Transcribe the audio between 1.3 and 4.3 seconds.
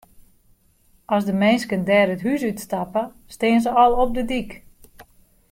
minsken dêr it hûs út stappe, stean se al op de